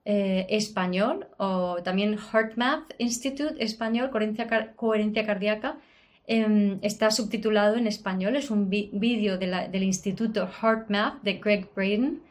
[0.10, 5.80] eh, español o también HeartMath Institute español, coherencia, coherencia cardíaca,
[6.28, 8.38] em, está subtitulado en español.
[8.38, 12.22] Es un vídeo del Instituto HeartMath de Greg Braden.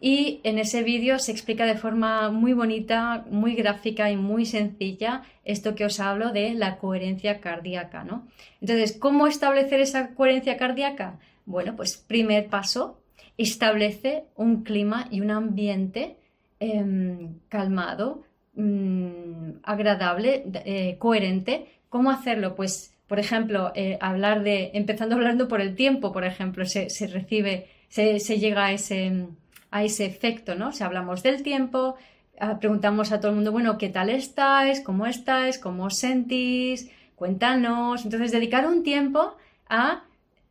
[0.00, 5.22] Y en ese vídeo se explica de forma muy bonita, muy gráfica y muy sencilla
[5.44, 8.26] esto que os hablo de la coherencia cardíaca, ¿no?
[8.60, 11.20] Entonces, ¿cómo establecer esa coherencia cardíaca?
[11.46, 13.00] Bueno, pues primer paso,
[13.38, 16.16] establece un clima y un ambiente
[16.62, 18.22] Em, calmado,
[18.54, 21.66] mm, agradable, eh, coherente.
[21.88, 22.54] ¿Cómo hacerlo?
[22.54, 27.66] Pues, por ejemplo, eh, hablar de, empezando hablando por el tiempo, por ejemplo, se, recibe,
[27.88, 29.26] se, llega a ese,
[29.70, 30.70] a ese efecto, ¿no?
[30.72, 31.96] Si hablamos del tiempo,
[32.38, 34.82] ah, preguntamos a todo el mundo, bueno, ¿qué tal estáis?
[34.82, 35.58] ¿Cómo estáis?
[35.58, 36.90] ¿Cómo os sentís?
[37.16, 38.04] Cuéntanos.
[38.04, 39.34] Entonces, dedicar un tiempo
[39.66, 40.04] a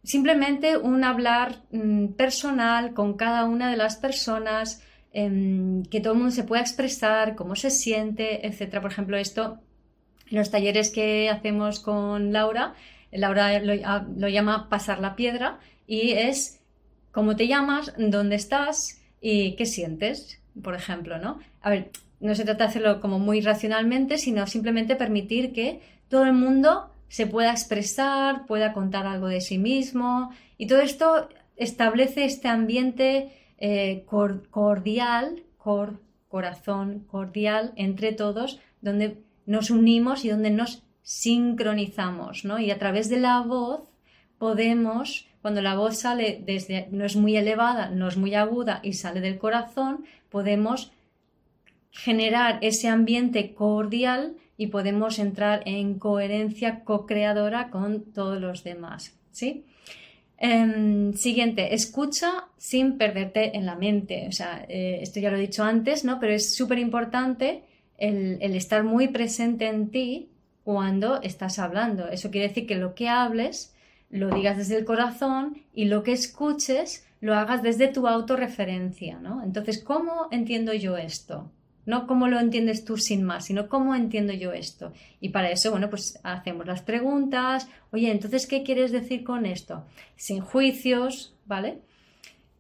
[0.04, 6.20] simplemente un hablar mm, personal con cada una de las personas, Em, que todo el
[6.20, 8.82] mundo se pueda expresar, cómo se siente, etcétera.
[8.82, 9.60] Por ejemplo, esto,
[10.30, 12.76] en los talleres que hacemos con Laura,
[13.12, 16.62] Laura lo, ah, lo llama pasar la piedra y es
[17.12, 21.40] cómo te llamas, dónde estás y qué sientes, por ejemplo, ¿no?
[21.62, 26.26] A ver, no se trata de hacerlo como muy racionalmente, sino simplemente permitir que todo
[26.26, 32.26] el mundo se pueda expresar, pueda contar algo de sí mismo y todo esto establece
[32.26, 35.44] este ambiente eh, cordial,
[36.28, 42.60] corazón cordial entre todos, donde nos unimos y donde nos sincronizamos, ¿no?
[42.60, 43.82] Y a través de la voz
[44.38, 48.94] podemos, cuando la voz sale desde, no es muy elevada, no es muy aguda y
[48.94, 50.92] sale del corazón, podemos
[51.92, 59.66] generar ese ambiente cordial y podemos entrar en coherencia co-creadora con todos los demás, ¿sí?
[60.42, 64.26] Em, siguiente, escucha sin perderte en la mente.
[64.30, 66.18] O sea, eh, esto ya lo he dicho antes, ¿no?
[66.20, 67.64] Pero es súper importante
[67.98, 70.30] el, el, estar muy presente en ti
[70.64, 72.08] cuando estás hablando.
[72.08, 73.76] Eso quiere decir que lo que hables
[74.10, 79.44] lo digas desde el corazón y lo que escuches lo hagas desde tu autorreferencia, ¿no?
[79.44, 81.52] Entonces, ¿cómo entiendo yo esto?
[81.90, 84.94] No cómo lo entiendes tú sin más, sino cómo entiendo yo esto.
[85.20, 89.86] Y para eso, bueno, pues hacemos las preguntas, oye, entonces, ¿qué quieres decir con esto?
[90.16, 91.80] Sin juicios, ¿vale?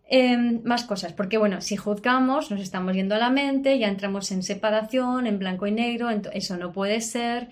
[0.08, 4.32] Em, más cosas, porque bueno, si juzgamos, nos estamos yendo a la mente, ya entramos
[4.32, 7.50] en separación, en blanco y negro, eso no puede ser.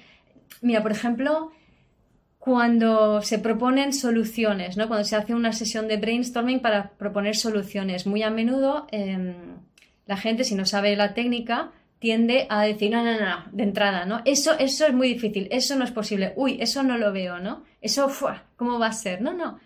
[0.61, 1.51] Mira, por ejemplo,
[2.39, 4.87] cuando se proponen soluciones, ¿no?
[4.87, 9.35] Cuando se hace una sesión de brainstorming para proponer soluciones, muy a menudo em,
[10.07, 14.05] la gente, si no sabe la técnica, tiende a decir, no, no, no, de entrada,
[14.05, 14.21] ¿no?
[14.25, 17.63] Eso, eso es muy difícil, eso no es posible, uy, eso no lo veo, ¿no?
[17.81, 18.11] Eso,
[18.55, 19.21] ¿cómo va a ser?
[19.21, 19.59] No, no.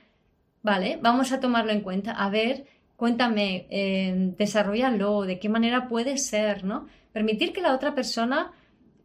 [0.64, 2.66] Vale, vamos a tomarlo en cuenta, a ver
[3.02, 6.86] cuéntame, eh, desarrollalo, de qué manera puede ser, ¿no?
[7.12, 8.52] Permitir que la otra persona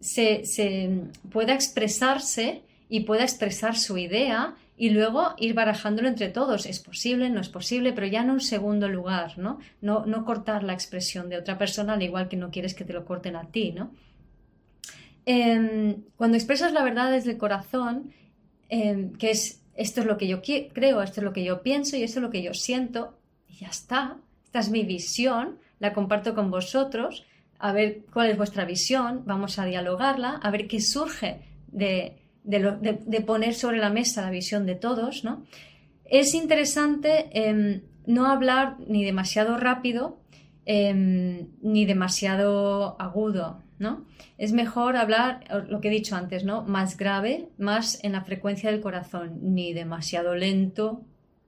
[0.00, 0.42] se,
[1.32, 6.66] pueda expresarse y pueda expresar su idea y luego ir barajándolo entre todos.
[6.66, 9.58] Es posible, no es posible, pero ya en un segundo lugar, ¿no?
[9.80, 12.92] No, no cortar la expresión de otra persona al igual que no quieres que te
[12.92, 13.90] lo corten a ti, ¿no?
[15.24, 18.12] Em, cuando expresas la verdad desde el corazón,
[18.68, 21.96] em, que es esto es lo que yo creo, esto es lo que yo pienso
[21.96, 23.18] y esto es lo que yo siento,
[23.60, 24.16] ya está.
[24.44, 27.26] Esta es mi visión, la comparto con vosotros,
[27.58, 32.16] a ver cuál es vuestra visión, vamos a dialogarla, a ver qué surge de,
[33.26, 35.44] poner sobre la mesa la visión de todos, ¿no?
[36.04, 40.20] Es interesante em, no hablar ni demasiado rápido
[40.64, 44.06] em, ni demasiado agudo, ¿no?
[44.38, 46.62] Es mejor hablar, lo que he dicho antes, ¿no?
[46.62, 51.02] Más grave, más en la frecuencia del corazón, ni demasiado lento,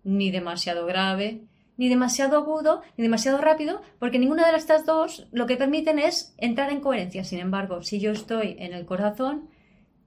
[0.05, 1.43] ni demasiado grave,
[1.77, 6.35] ni demasiado agudo, ni demasiado rápido, porque ninguna de estas dos lo que permiten es
[6.37, 7.25] entrar en coherencia.
[7.25, 9.49] Sin embargo, si yo estoy en el corazón,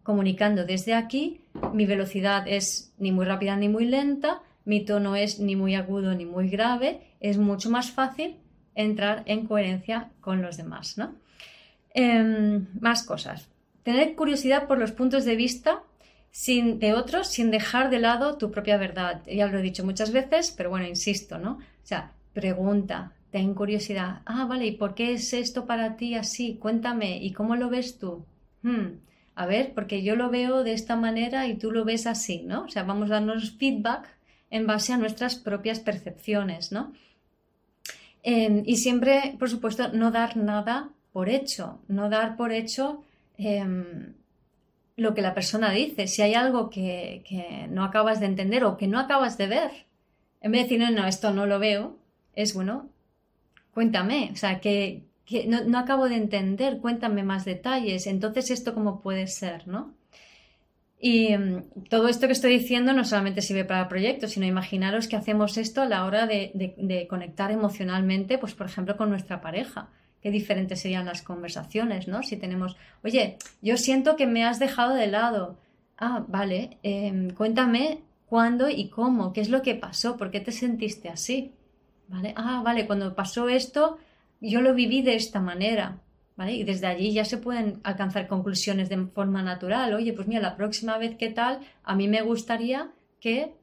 [0.04, 1.42] comunicando desde aquí,
[1.74, 6.14] mi velocidad es ni muy rápida ni muy lenta, mi tono es ni muy agudo
[6.16, 8.38] ni muy grave, es mucho más fácil
[8.76, 10.98] entrar en coherencia con los demás.
[10.98, 11.16] ¿no?
[11.94, 13.50] Em, más cosas.
[13.84, 15.84] Tener curiosidad por los puntos de vista
[16.32, 19.22] sin, de otros sin dejar de lado tu propia verdad.
[19.26, 21.54] Ya lo he dicho muchas veces, pero bueno, insisto, ¿no?
[21.54, 24.22] O sea, pregunta, ten curiosidad.
[24.26, 26.58] Ah, vale, ¿y por qué es esto para ti así?
[26.58, 28.26] Cuéntame, ¿y cómo lo ves tú?
[28.62, 29.00] Hmm,
[29.42, 32.66] a ver, porque yo lo veo de esta manera y tú lo ves así, ¿no?
[32.66, 34.08] O sea, vamos a darnos feedback
[34.50, 36.94] en base a nuestras propias percepciones, ¿no?
[38.24, 43.04] Em, y siempre, por supuesto, no dar nada por hecho, no dar por hecho
[43.38, 44.14] em,
[44.96, 46.08] lo que la persona dice.
[46.08, 47.24] Si hay algo que,
[47.70, 49.72] no acabas de entender o que no acabas de ver,
[50.42, 51.98] en vez de decir, no, no, esto no lo veo,
[52.36, 52.90] es bueno,
[53.74, 54.60] cuéntame, o sea,
[55.26, 59.94] que, no, acabo de entender, cuéntame más detalles, entonces esto cómo puede ser, ¿no?
[61.00, 65.16] Y mm, todo esto que estoy diciendo no solamente sirve para proyectos, sino imaginaros que
[65.16, 69.90] hacemos esto a la hora de, de conectar emocionalmente, pues por ejemplo, con nuestra pareja
[70.22, 72.24] qué diferentes serían las conversaciones, ¿no?
[72.24, 75.58] Si tenemos, oye, yo siento que me has dejado de lado.
[75.98, 80.52] Ah, vale, em, cuéntame cuándo y cómo, qué es lo que pasó, por qué te
[80.52, 81.54] sentiste así.
[82.08, 82.34] ¿Vale?
[82.36, 83.98] Ah, vale, cuando pasó esto,
[84.42, 86.02] yo lo viví de esta manera.
[86.36, 86.54] ¿Vale?
[86.54, 89.94] Y desde allí ya se pueden alcanzar conclusiones de forma natural.
[89.94, 93.54] Oye, pues mira, la próxima vez que tal, a mí me gustaría que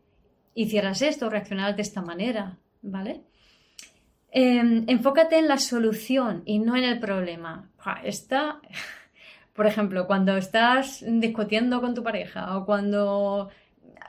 [0.54, 2.58] hicieras esto, reaccionaras de esta manera.
[2.82, 3.22] ¿Vale?
[4.30, 7.70] Em, enfócate en la solución y no en el problema.
[8.04, 8.60] Está,
[9.54, 13.50] por ejemplo, cuando estás discutiendo con tu pareja o cuando...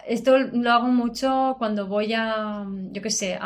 [0.08, 3.38] Esto lo hago mucho cuando voy a, yo qué sé,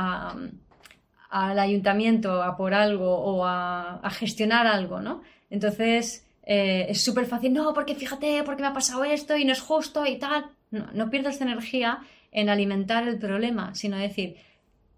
[1.34, 5.24] al ayuntamiento a por algo o a, gestionar algo, ¿no?
[5.50, 9.52] Entonces eh, es súper fácil, no, porque fíjate, porque me ha pasado esto y no
[9.52, 10.46] es justo y tal.
[10.70, 14.36] No, no pierdas energía en alimentar el problema, sino decir,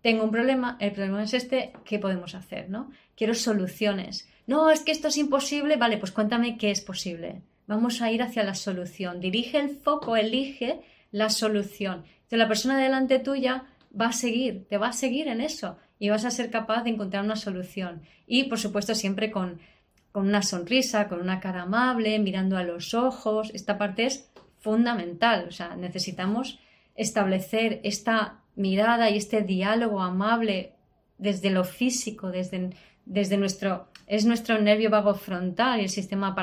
[0.02, 2.70] tengo un problema, el problema es este, ¿qué podemos hacer?
[2.70, 2.92] ¿no?
[3.16, 4.28] Quiero soluciones.
[4.46, 7.44] No, es que esto es imposible, vale, pues cuéntame qué es posible.
[7.66, 9.22] Vamos a ir hacia la solución.
[9.22, 12.04] Dirige el foco, elige la solución.
[12.16, 13.64] Entonces la persona delante tuya
[14.00, 16.92] va a seguir, te va a seguir en eso y vas a ser capaz de
[16.92, 18.02] encontrar una solución.
[18.28, 19.60] Y por supuesto siempre con,
[20.12, 23.52] con una sonrisa, con una cara amable, mirando a los ojos.
[23.54, 24.30] Esta parte es
[24.60, 25.46] fundamental.
[25.48, 26.60] O sea, necesitamos
[26.96, 30.74] establecer esta mirada y este diálogo amable
[31.18, 32.72] desde lo físico, desde,
[33.06, 36.36] desde nuestro, es nuestro nervio vago frontal y el sistema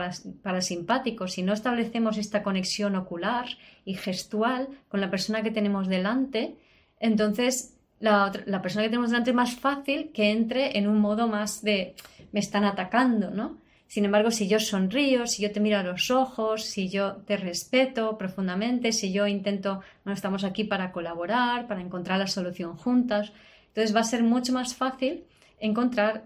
[0.42, 1.28] parasimpático.
[1.28, 3.46] Si no establecemos esta conexión ocular
[3.84, 6.57] y gestual con la persona que tenemos delante,
[7.00, 7.72] entonces
[8.03, 11.94] la, persona que tenemos delante es más fácil que entre en un modo más de
[12.32, 13.59] me están atacando, ¿no?
[13.86, 17.36] Sin embargo, si yo sonrío, si yo te miro a los ojos, si yo te
[17.36, 23.32] respeto profundamente, si yo intento, bueno, estamos aquí para colaborar, para encontrar la solución juntas,
[23.68, 25.24] entonces va a ser mucho más fácil
[25.61, 26.24] encontrar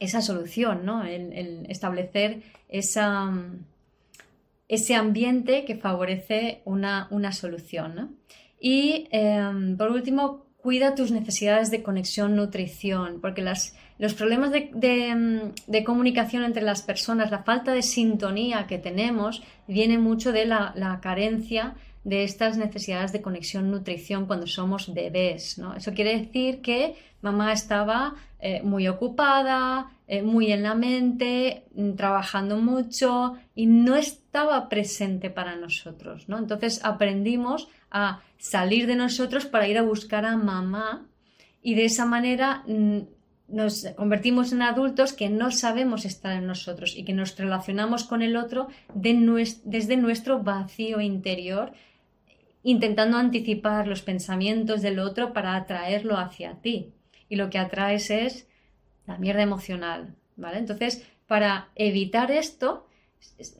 [0.00, 1.04] esa solución, ¿no?
[1.04, 2.98] El, establecer ese
[4.94, 8.16] ambiente que favorece una, solución.
[8.58, 14.70] Y em, por último, cuida tus necesidades de conexión, nutrición, porque las, los problemas de,
[15.66, 20.72] de, comunicación entre las personas, la falta de sintonía que tenemos, viene mucho de la,
[20.76, 25.58] la carencia de estas necesidades de conexión nutrición cuando somos bebés.
[25.58, 25.74] ¿no?
[25.74, 31.92] Eso quiere decir que mamá estaba eh, muy ocupada, eh, muy en la mente, mm,
[31.92, 36.28] trabajando mucho y no estaba presente para nosotros.
[36.28, 36.38] ¿no?
[36.38, 41.06] Entonces aprendimos a salir de nosotros para ir a buscar a mamá
[41.62, 43.00] y de esa manera mm,
[43.48, 48.22] nos convertimos en adultos que no sabemos estar en nosotros y que nos relacionamos con
[48.22, 51.72] el otro desde nuestro vacío interior
[52.62, 56.92] intentando anticipar los pensamientos del otro para atraerlo hacia ti.
[57.28, 58.46] Y lo que atraes es
[59.06, 60.58] la mierda emocional, ¿vale?
[60.58, 62.86] Entonces, para evitar esto,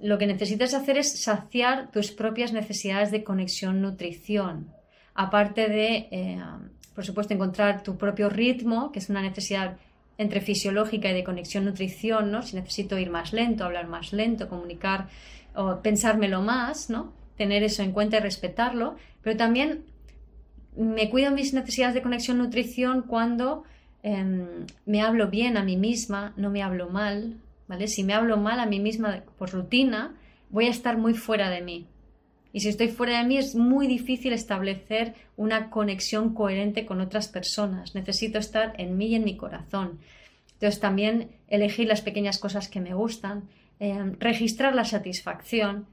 [0.03, 4.73] lo que necesitas hacer es saciar tus propias necesidades de conexión nutrición.
[5.15, 6.43] Aparte de, eh,
[6.95, 9.77] por supuesto, encontrar tu propio ritmo, que es una necesidad
[10.19, 12.43] entre fisiológica y de conexión nutrición, ¿no?
[12.43, 15.09] Si necesito ir más lento, hablar más lento, comunicar
[15.55, 17.13] o pensármelo más, ¿no?
[17.41, 19.85] Tener eso en cuenta y respetarlo, pero también
[20.77, 23.65] me cuido mis necesidades de conexión nutrición cuando
[24.03, 27.89] em, me hablo bien a mí misma, no me hablo mal, ¿vale?
[27.89, 30.15] Si me hablo mal a mí misma por rutina,
[30.51, 31.87] voy a estar muy fuera de mí.
[32.53, 37.29] Y si estoy fuera de mí es muy difícil establecer una conexión coherente con otras
[37.29, 37.95] personas.
[37.95, 39.99] Necesito estar en mí y en mi corazón.
[40.53, 45.87] Entonces también elegir las pequeñas cosas que me gustan, em, registrar la satisfacción,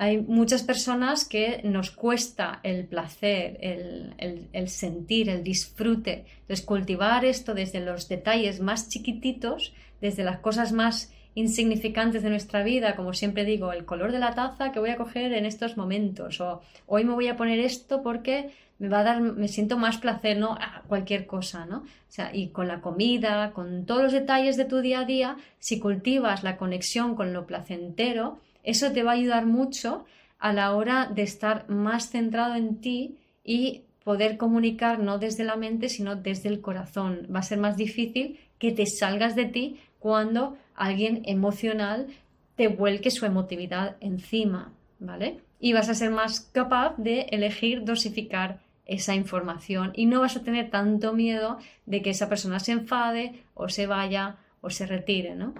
[0.00, 6.24] hay muchas personas que nos cuesta el placer, el, sentir, el disfrute.
[6.40, 12.62] Entonces, cultivar esto desde los detalles más chiquititos, desde las cosas más insignificantes de nuestra
[12.62, 15.76] vida, como siempre digo, el color de la taza que voy a coger en estos
[15.76, 19.76] momentos, o hoy me voy a poner esto porque me va a dar, me siento
[19.76, 20.56] más placer, ¿no?
[20.88, 21.80] cualquier cosa, ¿no?
[21.80, 25.36] O sea, y con la comida, con todos los detalles de tu día a día,
[25.58, 30.04] si cultivas la conexión con lo placentero, eso te va a ayudar mucho
[30.38, 35.56] a la hora de estar más centrado en ti y poder comunicar no desde la
[35.56, 37.28] mente, sino desde el corazón.
[37.34, 42.08] Va a ser más difícil que te salgas de ti cuando alguien emocional
[42.56, 45.40] te vuelque su emotividad encima, ¿vale?
[45.60, 50.42] Y vas a ser más capaz de elegir dosificar esa información y no vas a
[50.42, 55.36] tener tanto miedo de que esa persona se enfade o se vaya o se retire,
[55.36, 55.54] ¿no?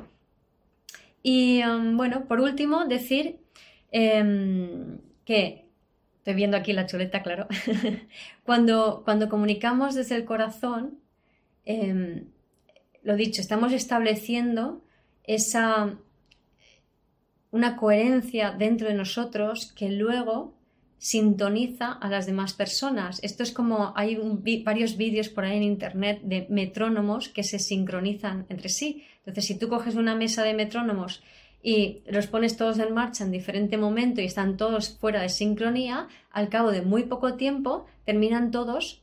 [1.23, 3.39] Y um, bueno, por último, decir
[3.93, 5.67] em, que,
[6.19, 7.47] estoy viendo aquí la chuleta, claro,
[8.45, 10.99] cuando, cuando comunicamos desde el corazón,
[11.65, 12.27] em,
[13.03, 14.83] lo dicho, estamos estableciendo
[15.25, 15.97] esa
[17.53, 20.55] una coherencia dentro de nosotros que luego
[21.01, 23.21] sintoniza a las demás personas.
[23.23, 24.19] Esto es como hay
[24.63, 29.05] varios vídeos por ahí en internet de metrónomos que se sincronizan entre sí.
[29.21, 31.23] Entonces, si tú coges una mesa de metrónomos
[31.63, 36.07] y los pones todos en marcha en diferente momento y están todos fuera de sincronía,
[36.31, 39.03] al cabo de muy poco tiempo terminan todos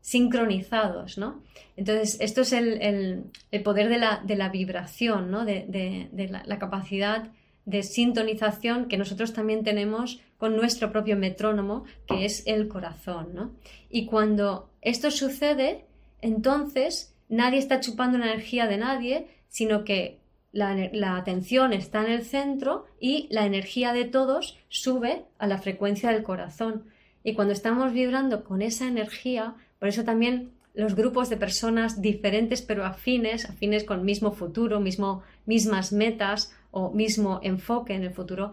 [0.00, 1.42] sincronizados, ¿no?
[1.76, 3.24] Entonces, esto es el,
[3.64, 5.44] poder de la, vibración, ¿no?
[5.44, 6.08] De,
[6.46, 7.32] la, capacidad
[7.66, 13.52] de sintonización que nosotros también tenemos con nuestro propio metrónomo, que es el corazón, ¿no?
[13.88, 15.86] Y cuando esto sucede,
[16.20, 20.18] entonces nadie está chupando la energía de nadie, sino que
[20.52, 26.12] la, atención está en el centro y la energía de todos sube a la frecuencia
[26.12, 26.84] del corazón.
[27.24, 32.62] Y cuando estamos vibrando con esa energía, por eso también los grupos de personas diferentes
[32.62, 38.52] pero afines, afines con mismo futuro, mismo, mismas metas o mismo enfoque en el futuro,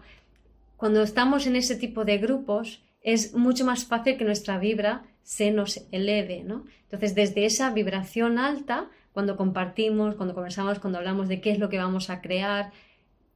[0.76, 5.50] cuando estamos en ese tipo de grupos es mucho más fácil que nuestra vibra se
[5.50, 6.64] nos eleve, ¿no?
[6.84, 11.68] Entonces, desde esa vibración alta cuando compartimos, cuando conversamos, cuando hablamos de qué es lo
[11.68, 12.72] que vamos a crear,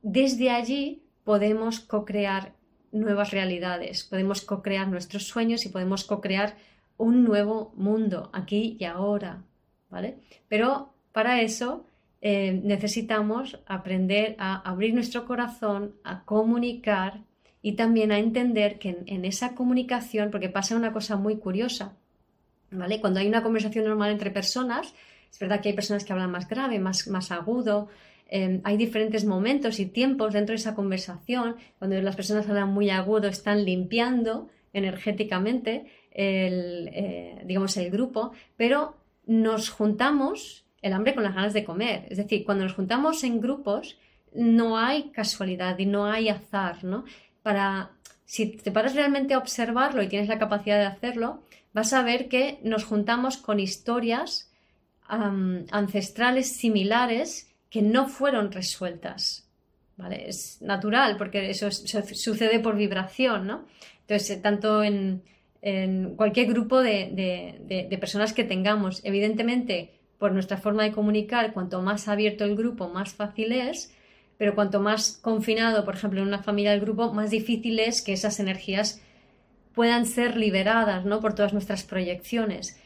[0.03, 2.53] desde allí podemos co-crear
[2.93, 6.55] nuevas realidades, podemos co-crear nuestros sueños y podemos co-crear
[6.97, 9.43] un nuevo mundo aquí y ahora,
[9.91, 10.17] ¿vale?
[10.49, 11.87] Pero para eso
[12.29, 17.21] eh, necesitamos aprender a abrir nuestro corazón, a comunicar
[17.63, 21.95] y también a entender que en, esa comunicación, porque pasa una cosa muy curiosa,
[22.73, 23.01] ¿vale?
[23.01, 24.93] Cuando hay una conversación normal entre personas,
[25.31, 27.87] es verdad que hay personas que hablan más grave, más, más agudo.
[28.29, 31.55] Em, hay diferentes momentos y tiempos dentro de esa conversación.
[31.79, 38.97] Cuando las personas hablan muy agudo, están limpiando energéticamente el, eh, digamos, el grupo, pero
[39.27, 42.07] nos juntamos el hambre con las ganas de comer.
[42.11, 43.99] Es decir, cuando nos juntamos en grupos,
[44.35, 47.05] no hay casualidad y no hay azar, ¿no?
[47.43, 47.91] Para,
[48.25, 52.29] si te paras realmente a observarlo y tienes la capacidad de hacerlo, vas a ver
[52.29, 54.51] que nos juntamos con historias
[55.09, 59.47] ancestrales similares que no fueron resueltas.
[59.97, 60.29] ¿vale?
[60.29, 63.65] Es natural porque eso, sucede por vibración, ¿no?
[64.03, 65.23] Entonces, eh, tanto en,
[66.17, 72.45] cualquier grupo de, personas que tengamos, evidentemente, por nuestra forma de comunicar, cuanto más abierto
[72.45, 73.95] el grupo, más fácil es,
[74.39, 78.13] pero cuanto más confinado, por ejemplo, en una familia del grupo, más difícil es que
[78.13, 79.03] esas energías
[79.75, 81.21] puedan ser liberadas, ¿no?
[81.21, 82.81] Por todas nuestras proyecciones.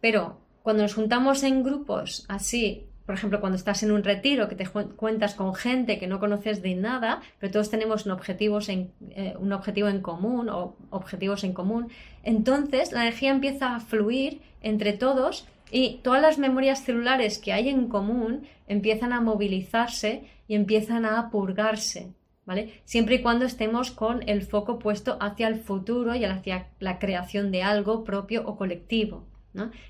[0.00, 4.54] Pero cuando nos juntamos en grupos así, por ejemplo, cuando estás en un retiro que
[4.54, 8.92] te cuentas con gente que no conoces de nada, pero todos tenemos un, objetivos en,
[9.10, 11.88] eh, un objetivo en común o objetivos en común,
[12.22, 17.68] entonces la energía empieza a fluir entre todos y todas las memorias celulares que hay
[17.68, 22.12] en común empiezan a movilizarse y empiezan a purgarse.
[22.46, 22.82] ¿Vale?
[22.84, 27.50] Siempre y cuando estemos con el foco puesto hacia el futuro y hacia la creación
[27.50, 29.24] de algo propio o colectivo.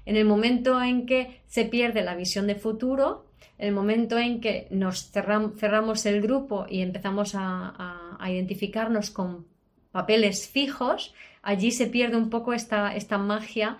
[0.05, 3.27] En el momento en que se pierde la visión de futuro,
[3.59, 9.47] en el momento en que nos cerramos el grupo y empezamos a, identificarnos con
[9.91, 13.79] papeles fijos, allí se pierde un poco esta, esta magia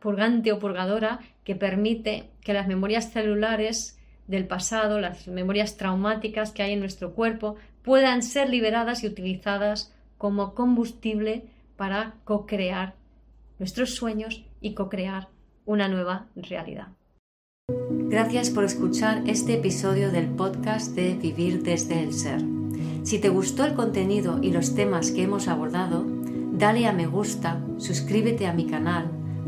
[0.00, 6.62] purgante o purgadora que permite que las memorias celulares del pasado, las memorias traumáticas que
[6.62, 11.44] hay en nuestro cuerpo, puedan ser liberadas y utilizadas como combustible
[11.76, 12.94] para co-crear
[13.58, 15.28] nuestros sueños y co-crear
[15.66, 16.88] una nueva realidad.
[17.68, 22.40] Gracias por escuchar este episodio del podcast de Vivir desde el Ser.
[23.02, 26.04] Si te gustó el contenido y los temas que hemos abordado,
[26.52, 29.10] dale a me gusta, suscríbete a mi canal,